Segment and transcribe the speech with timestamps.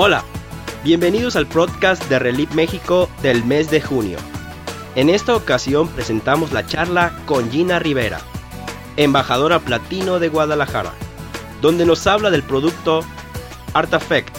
[0.00, 0.22] Hola,
[0.84, 4.16] bienvenidos al podcast de Relief México del mes de junio.
[4.94, 8.20] En esta ocasión presentamos la charla con Gina Rivera,
[8.96, 10.92] embajadora platino de Guadalajara,
[11.60, 13.00] donde nos habla del producto
[13.74, 14.32] Artafect,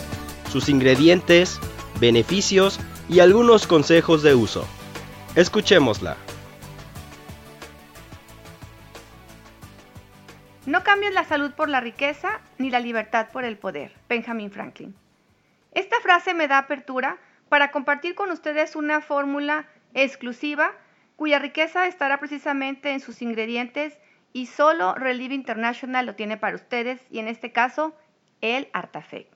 [0.50, 1.60] sus ingredientes,
[2.00, 2.80] beneficios
[3.10, 4.66] y algunos consejos de uso.
[5.36, 6.16] Escuchémosla.
[10.66, 13.92] No cambies la salud por la riqueza ni la libertad por el poder.
[14.08, 14.96] Benjamin Franklin.
[15.72, 17.18] Esta frase me da apertura
[17.50, 20.74] para compartir con ustedes una fórmula exclusiva
[21.16, 24.00] cuya riqueza estará precisamente en sus ingredientes
[24.32, 27.96] y solo Relieve International lo tiene para ustedes y en este caso
[28.42, 29.34] el Artafect.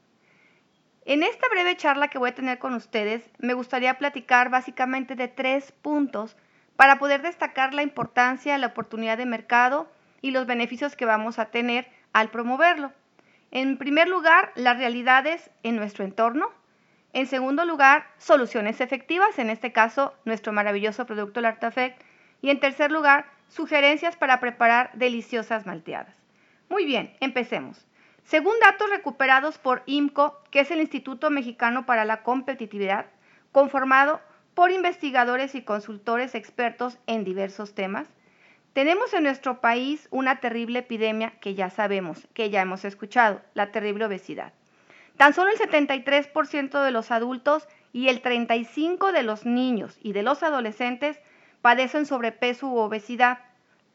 [1.05, 5.27] En esta breve charla que voy a tener con ustedes me gustaría platicar básicamente de
[5.27, 6.37] tres puntos
[6.77, 11.51] para poder destacar la importancia, la oportunidad de mercado y los beneficios que vamos a
[11.51, 12.93] tener al promoverlo.
[13.55, 16.49] En primer lugar, las realidades en nuestro entorno.
[17.13, 22.01] En segundo lugar, soluciones efectivas, en este caso, nuestro maravilloso producto el Artafect.
[22.41, 26.15] Y en tercer lugar, sugerencias para preparar deliciosas malteadas.
[26.67, 27.85] Muy bien, empecemos.
[28.23, 33.05] Según datos recuperados por IMCO, que es el Instituto Mexicano para la Competitividad,
[33.51, 34.19] conformado
[34.55, 38.07] por investigadores y consultores expertos en diversos temas,
[38.73, 43.71] tenemos en nuestro país una terrible epidemia que ya sabemos, que ya hemos escuchado, la
[43.71, 44.53] terrible obesidad.
[45.17, 50.23] Tan solo el 73% de los adultos y el 35% de los niños y de
[50.23, 51.19] los adolescentes
[51.61, 53.39] padecen sobrepeso u obesidad,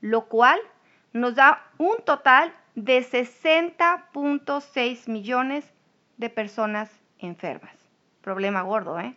[0.01, 0.61] lo cual
[1.13, 5.73] nos da un total de 60.6 millones
[6.17, 7.75] de personas enfermas.
[8.21, 9.17] Problema gordo, ¿eh?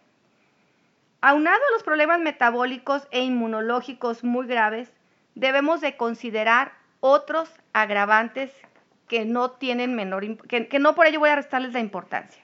[1.21, 4.91] Aunado a los problemas metabólicos e inmunológicos muy graves,
[5.35, 8.51] debemos de considerar otros agravantes
[9.07, 12.41] que no tienen menor, que, que no por ello voy a restarles la importancia.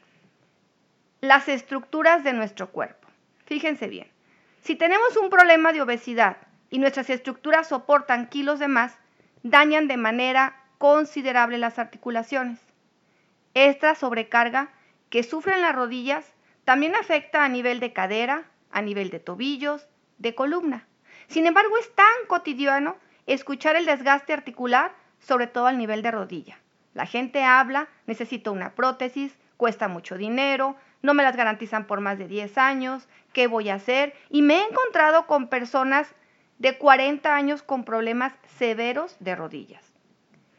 [1.22, 3.08] Las estructuras de nuestro cuerpo.
[3.46, 4.08] Fíjense bien,
[4.62, 6.38] si tenemos un problema de obesidad
[6.70, 8.98] y nuestras estructuras soportan kilos de más,
[9.44, 12.60] dañan de manera considerable las articulaciones.
[13.54, 14.70] Esta sobrecarga
[15.10, 16.34] que sufren las rodillas
[16.66, 19.88] también afecta a nivel de cadera, a nivel de tobillos,
[20.18, 20.86] de columna.
[21.28, 22.96] Sin embargo, es tan cotidiano
[23.26, 26.58] escuchar el desgaste articular, sobre todo al nivel de rodilla.
[26.94, 32.18] La gente habla, necesito una prótesis, cuesta mucho dinero, no me las garantizan por más
[32.18, 34.14] de 10 años, ¿qué voy a hacer?
[34.30, 36.14] Y me he encontrado con personas
[36.60, 39.84] de 40 años con problemas severos de rodillas.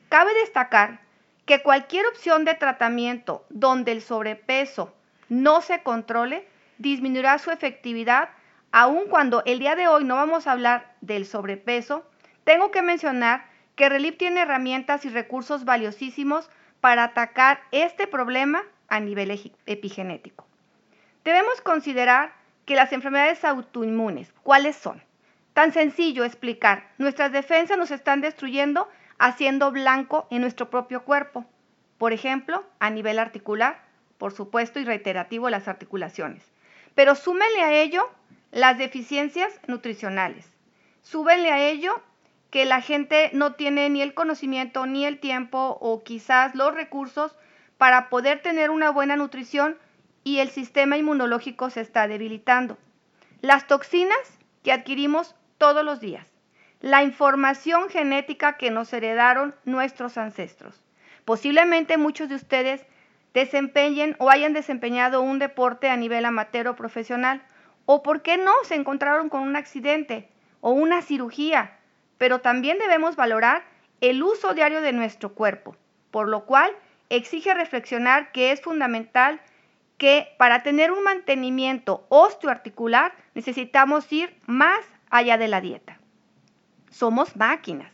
[0.09, 1.01] Cabe destacar
[1.45, 4.95] que cualquier opción de tratamiento donde el sobrepeso
[5.29, 6.47] no se controle
[6.79, 8.31] disminuirá su efectividad
[8.73, 12.05] aun cuando el día de hoy no vamos a hablar del sobrepeso,
[12.45, 13.47] tengo que mencionar
[13.77, 19.31] que Relief tiene herramientas y recursos valiosísimos para atacar este problema a nivel
[19.67, 20.47] epigenético.
[21.25, 22.33] Debemos considerar
[22.65, 25.03] que las enfermedades autoinmunes, ¿cuáles son?
[25.53, 31.45] Tan sencillo explicar, nuestras defensas nos están destruyendo haciendo blanco en nuestro propio cuerpo.
[31.99, 33.83] Por ejemplo, a nivel articular,
[34.19, 36.45] por supuesto, y reiterativo las articulaciones.
[36.95, 38.09] Pero súmenle a ello
[38.51, 40.47] las deficiencias nutricionales.
[41.03, 42.03] Súbenle a ello
[42.51, 47.37] que la gente no tiene ni el conocimiento ni el tiempo o quizás los recursos
[47.77, 49.79] para poder tener una buena nutrición
[50.25, 52.79] y el sistema inmunológico se está debilitando.
[53.41, 54.19] Las toxinas
[54.63, 56.27] que adquirimos todos los días.
[56.81, 60.81] La información genética que nos heredaron nuestros ancestros.
[61.25, 62.85] Posiblemente muchos de ustedes
[63.35, 67.43] desempeñen o hayan desempeñado un deporte a nivel amateur o profesional
[67.91, 70.29] o por qué no se encontraron con un accidente
[70.61, 71.79] o una cirugía.
[72.19, 73.65] Pero también debemos valorar
[74.03, 75.75] el uso diario de nuestro cuerpo,
[76.11, 76.71] por lo cual
[77.09, 79.41] exige reflexionar que es fundamental
[79.97, 85.99] que para tener un mantenimiento osteoarticular necesitamos ir más allá de la dieta.
[86.91, 87.91] Somos máquinas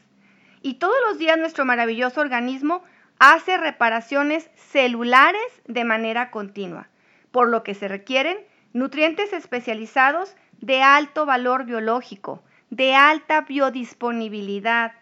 [0.60, 2.82] y todos los días nuestro maravilloso organismo
[3.20, 6.88] hace reparaciones celulares de manera continua,
[7.30, 8.38] por lo que se requieren
[8.74, 14.92] nutrientes especializados de alto valor biológico, de alta biodisponibilidad,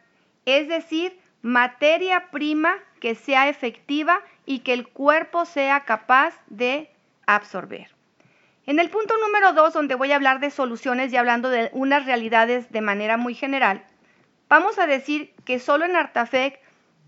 [0.45, 6.91] es decir, materia prima que sea efectiva y que el cuerpo sea capaz de
[7.27, 7.89] absorber.
[8.67, 12.07] En el punto número dos, donde voy a hablar de soluciones y hablando de unas
[12.07, 13.85] realidades de manera muy general,
[14.49, 16.61] vamos a decir que solo en Artafec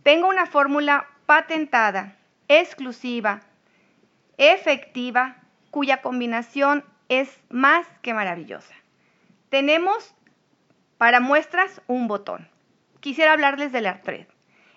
[0.02, 2.16] tengo una fórmula patentada,
[2.49, 3.43] exclusiva,
[4.38, 5.44] efectiva
[5.75, 8.73] cuya combinación es más que maravillosa.
[9.49, 10.15] Tenemos
[10.99, 12.49] para muestras un botón.
[13.00, 14.29] Quisiera hablarles del Artred.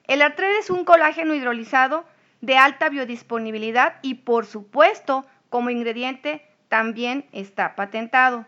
[0.05, 2.03] El Artred es un colágeno hidrolizado
[2.41, 8.47] de alta biodisponibilidad y por supuesto como ingrediente también está patentado.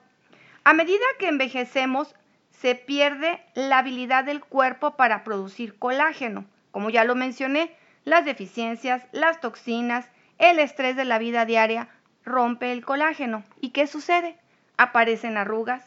[0.63, 2.15] A medida que envejecemos,
[2.49, 6.45] se pierde la habilidad del cuerpo para producir colágeno.
[6.71, 10.09] Como ya lo mencioné, las deficiencias, las toxinas,
[10.39, 11.89] el estrés de la vida diaria
[12.29, 13.43] rompe el colágeno.
[13.59, 14.37] ¿Y qué sucede?
[14.77, 15.83] Aparecen arrugas,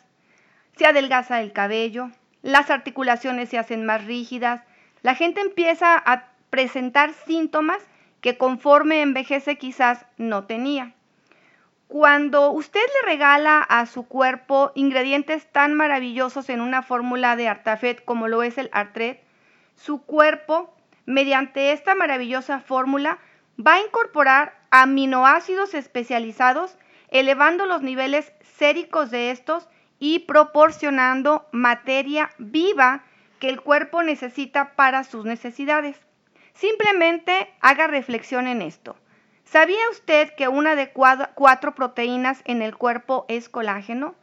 [0.76, 2.10] se adelgaza el cabello,
[2.42, 4.62] las articulaciones se hacen más rígidas,
[5.02, 7.82] la gente empieza a presentar síntomas
[8.20, 10.92] que conforme envejece quizás no tenía.
[11.88, 18.04] Cuando usted le regala a su cuerpo ingredientes tan maravillosos en una fórmula de Artafet
[18.04, 19.22] como lo es el Artret,
[19.76, 20.74] su cuerpo,
[21.04, 23.18] mediante esta maravillosa fórmula,
[23.58, 26.76] va a incorporar aminoácidos especializados,
[27.08, 29.68] elevando los niveles séricos de estos
[29.98, 33.04] y proporcionando materia viva
[33.38, 36.00] que el cuerpo necesita para sus necesidades.
[36.54, 38.96] Simplemente haga reflexión en esto.
[39.44, 44.14] ¿Sabía usted que una de cuatro proteínas en el cuerpo es colágeno?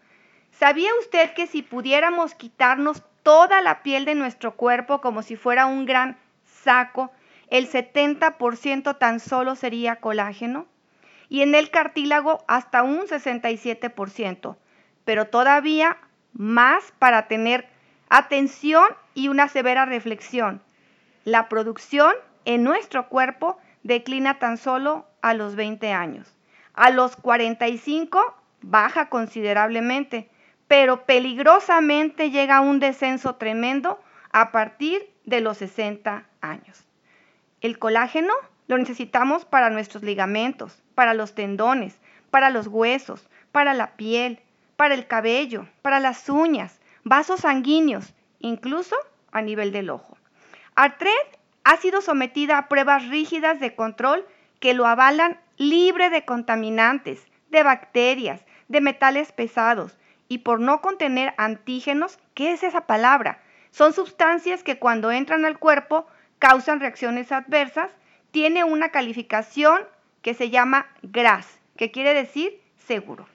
[0.51, 5.65] ¿Sabía usted que si pudiéramos quitarnos toda la piel de nuestro cuerpo como si fuera
[5.65, 7.11] un gran saco,
[7.49, 10.67] el 70% tan solo sería colágeno?
[11.29, 14.57] Y en el cartílago hasta un 67%,
[15.05, 15.97] pero todavía
[16.33, 17.67] más para tener
[18.09, 20.61] atención y una severa reflexión.
[21.25, 22.13] La producción
[22.45, 26.35] en nuestro cuerpo declina tan solo a los 20 años.
[26.73, 30.29] A los 45 baja considerablemente,
[30.67, 33.99] pero peligrosamente llega a un descenso tremendo
[34.31, 36.88] a partir de los 60 años.
[37.61, 38.33] El colágeno
[38.67, 41.99] lo necesitamos para nuestros ligamentos, para los tendones,
[42.31, 44.39] para los huesos, para la piel,
[44.75, 48.95] para el cabello, para las uñas, vasos sanguíneos, incluso
[49.31, 50.17] a nivel del ojo.
[50.75, 51.11] Artred
[51.63, 54.25] ha sido sometida a pruebas rígidas de control
[54.59, 59.97] que lo avalan libre de contaminantes, de bacterias, de metales pesados
[60.29, 63.41] y por no contener antígenos, ¿qué es esa palabra?
[63.71, 66.07] Son sustancias que cuando entran al cuerpo
[66.39, 67.91] causan reacciones adversas,
[68.31, 69.81] tiene una calificación
[70.21, 73.27] que se llama GRAS, que quiere decir seguro.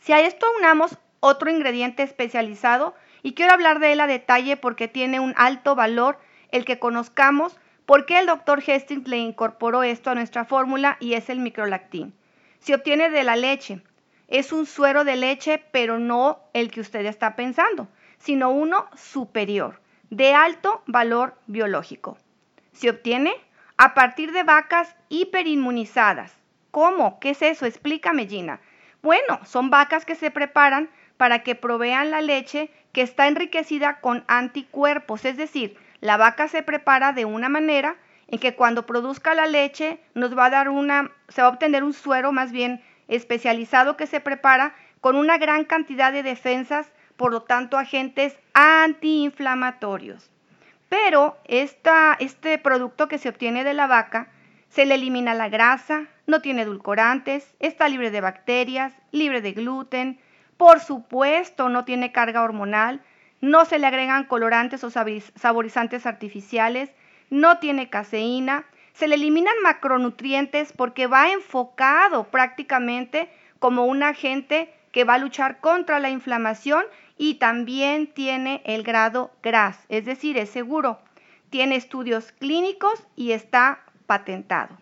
[0.00, 4.88] Si a esto unamos otro ingrediente especializado, y quiero hablar de él a detalle porque
[4.88, 6.18] tiene un alto valor
[6.50, 7.58] el que conozcamos
[7.88, 12.12] ¿Por qué el doctor Hastings le incorporó esto a nuestra fórmula y es el microlactín?
[12.58, 13.80] Se obtiene de la leche.
[14.26, 17.88] Es un suero de leche, pero no el que usted está pensando,
[18.18, 22.18] sino uno superior, de alto valor biológico.
[22.72, 23.32] Se obtiene
[23.76, 26.32] a partir de vacas hiperinmunizadas.
[26.70, 27.18] ¿Cómo?
[27.20, 27.66] ¿Qué es eso?
[27.66, 28.60] Explícame, Gina.
[29.02, 34.24] Bueno, son vacas que se preparan para que provean la leche que está enriquecida con
[34.28, 37.96] anticuerpos, es decir, la vaca se prepara de una manera
[38.28, 41.82] en que cuando produzca la leche nos va a dar una, se va a obtener
[41.82, 47.32] un suero más bien especializado que se prepara con una gran cantidad de defensas, por
[47.32, 50.30] lo tanto agentes antiinflamatorios.
[50.88, 54.28] Pero este producto que se obtiene de la vaca
[54.70, 60.20] se le elimina la grasa, no tiene edulcorantes, está libre de bacterias, libre de gluten,
[60.56, 63.02] por supuesto no tiene carga hormonal,
[63.40, 66.90] no se le agregan colorantes o saborizantes artificiales,
[67.30, 73.28] no tiene caseína, se le eliminan macronutrientes porque va enfocado prácticamente
[73.58, 76.84] como un agente que va a luchar contra la inflamación
[77.16, 80.98] y también tiene el grado GRAS, es decir, es seguro.
[81.50, 84.76] Tiene estudios clínicos y está patentado.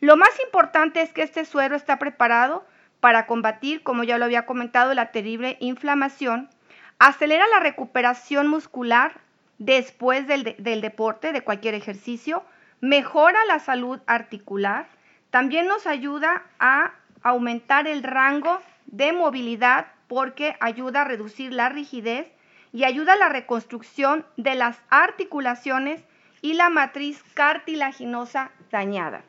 [0.00, 2.66] Lo más importante es que este suero está preparado
[2.98, 6.50] para combatir, como ya lo había comentado, la terrible inflamación
[6.98, 9.20] acelera la recuperación muscular
[9.58, 10.42] después del,
[10.80, 12.42] deporte, de cualquier ejercicio,
[12.80, 14.88] mejora la salud articular,
[15.30, 18.60] también nos ayuda a aumentar el rango
[18.92, 22.30] de movilidad porque ayuda a reducir la rigidez
[22.72, 26.04] y ayuda a la reconstrucción de las articulaciones
[26.40, 29.24] y la matriz cartilaginosa dañada.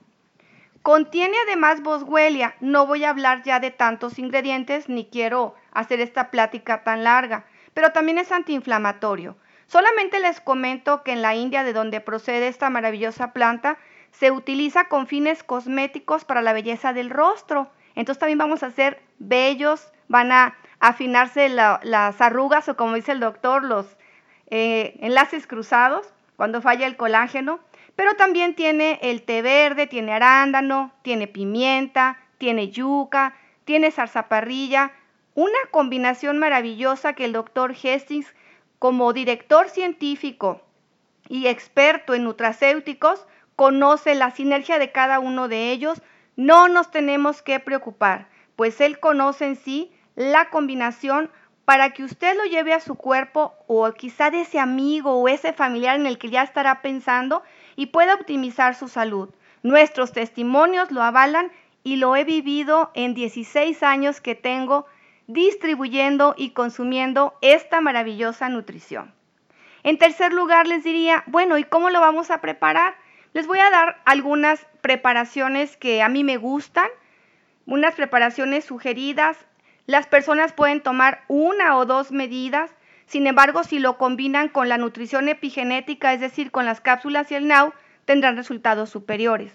[0.83, 2.55] Contiene además boswellia.
[2.59, 7.45] No voy a hablar ya de tantos ingredientes ni quiero hacer esta plática tan larga
[7.73, 9.35] pero también es antiinflamatorio.
[9.67, 13.77] Solamente les comento que en la India, de donde procede esta maravillosa planta,
[14.11, 17.71] se utiliza con fines cosméticos para la belleza del rostro.
[17.95, 19.01] Entonces también vamos a ser
[20.07, 23.97] van a afinarse las arrugas o como dice el doctor, los
[24.49, 27.59] eh, enlaces cruzados cuando falla el colágeno.
[27.95, 34.91] Pero también tiene el té verde, tiene arándano, tiene pimienta, tiene yuca, tiene zarzaparrilla,
[35.35, 38.33] una combinación maravillosa que el doctor Hastings,
[38.79, 40.61] como director científico
[41.29, 43.25] y experto en nutracéuticos,
[43.55, 46.01] conoce la sinergia de cada uno de ellos,
[46.35, 51.29] no nos tenemos que preocupar, pues Él conoce en sí la combinación
[51.65, 55.53] para que usted lo lleve a su cuerpo o quizá de ese amigo o ese
[55.53, 57.43] familiar en el que ya estará pensando
[57.75, 59.29] y pueda optimizar su salud.
[59.61, 61.51] Nuestros testimonios lo avalan
[61.83, 64.85] y lo he vivido en 16 años que tengo
[65.27, 69.13] distribuyendo y consumiendo esta maravillosa nutrición.
[69.83, 72.95] En tercer lugar, les diría, bueno, ¿y cómo lo vamos a preparar?
[73.33, 76.87] Les voy a dar algunas preparaciones que a mí me gustan,
[77.65, 79.37] unas preparaciones sugeridas.
[79.85, 82.71] Las personas pueden tomar una o dos medidas,
[83.05, 87.35] sin embargo, si lo combinan con la nutrición epigenética, es decir, con las cápsulas y
[87.35, 87.73] el NAU,
[88.05, 89.53] tendrán resultados superiores.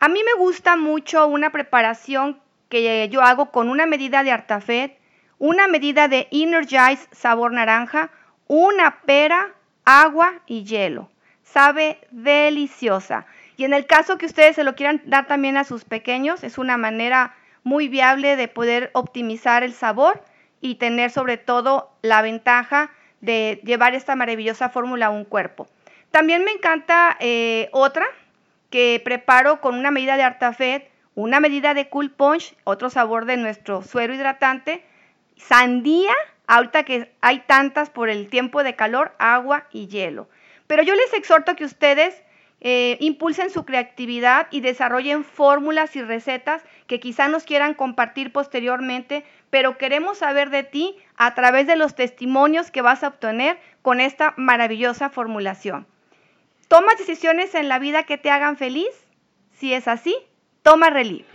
[0.00, 4.92] A mí me gusta mucho una preparación que yo hago con una medida de Artafed,
[5.38, 8.10] una medida de Energize sabor naranja,
[8.46, 11.10] una pera, agua y hielo.
[11.42, 13.26] Sabe deliciosa.
[13.58, 16.58] Y en el caso que ustedes se lo quieran dar también a sus pequeños, es
[16.58, 17.34] una manera
[17.64, 20.22] muy viable de poder optimizar el sabor
[20.60, 25.66] y tener sobre todo la ventaja de llevar esta maravillosa fórmula a un cuerpo.
[26.12, 28.06] También me encanta eh, otra
[28.70, 30.82] que preparo con una medida de Artafed,
[31.16, 34.84] una medida de Cool Punch, otro sabor de nuestro suero hidratante,
[35.36, 36.14] sandía,
[36.46, 40.28] ahorita que hay tantas por el tiempo de calor, agua y hielo.
[40.68, 42.22] Pero yo les exhorto que ustedes
[42.60, 49.24] eh, impulsen su creatividad y desarrollen fórmulas y recetas que quizá nos quieran compartir posteriormente,
[49.50, 54.00] pero queremos saber de ti a través de los testimonios que vas a obtener con
[54.00, 55.86] esta maravillosa formulación.
[56.66, 58.90] ¿Tomas decisiones en la vida que te hagan feliz?
[59.52, 60.16] Si es así,
[60.62, 61.26] Toma Relief.